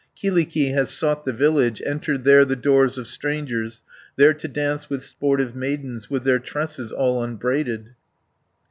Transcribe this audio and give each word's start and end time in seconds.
Kyllikki 0.17 0.71
has 0.73 0.89
sought 0.89 1.25
the 1.25 1.31
village, 1.31 1.79
Entered 1.85 2.23
there 2.23 2.43
the 2.43 2.55
doors 2.55 2.97
of 2.97 3.05
strangers, 3.05 3.83
There 4.15 4.33
to 4.33 4.47
dance 4.47 4.89
with 4.89 5.03
sportive 5.03 5.55
maidens, 5.55 6.09
With 6.09 6.23
their 6.23 6.39
tresses 6.39 6.91
all 6.91 7.23
unbraided." 7.23 7.93